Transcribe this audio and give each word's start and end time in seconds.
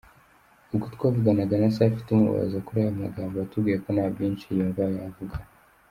Ubwo 0.71 0.85
twavuganaga 0.95 1.53
na 1.61 1.69
Safi 1.75 2.01
tumubaza 2.07 2.57
kuri 2.65 2.77
aya 2.83 2.99
magambo, 3.03 3.33
yatubwiye 3.37 3.77
ko 3.83 3.89
nta 3.95 4.05
byinshi 4.13 4.45
yumva 4.57 4.79
yayavugaho. 4.83 5.47